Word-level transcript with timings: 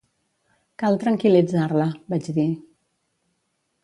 "Cal 0.83 0.95
tranquil·litzar-la", 1.03 1.87
vaig 2.13 2.31
dir. 2.39 2.47